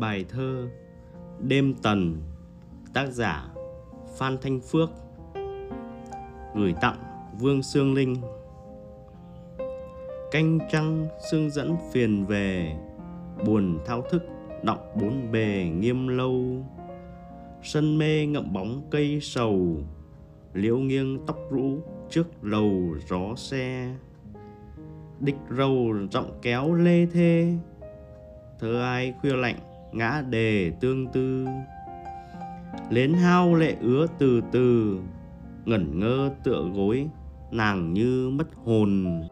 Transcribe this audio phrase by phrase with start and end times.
[0.00, 0.68] Bài thơ
[1.40, 2.22] Đêm Tần,
[2.94, 3.48] Tác giả
[4.18, 4.90] Phan Thanh Phước,
[6.54, 6.96] Gửi tặng
[7.40, 8.16] Vương Sương Linh.
[10.30, 12.76] Canh trăng sương dẫn phiền về,
[13.46, 14.22] Buồn thao thức
[14.62, 16.64] động bốn bề nghiêm lâu.
[17.62, 19.76] Sân mê ngậm bóng cây sầu,
[20.54, 21.78] Liễu nghiêng tóc rũ
[22.10, 22.72] trước lầu
[23.08, 23.94] gió xe.
[25.20, 27.54] Địch râu giọng kéo lê thê,
[28.58, 29.58] Thơ ai khuya lạnh
[29.92, 31.46] ngã đề tương tư.
[32.90, 34.98] Lến hao lệ ứa từ từ,
[35.64, 37.08] Ngẩn ngơ tựa gối,
[37.50, 39.22] Nàng như mất hồn.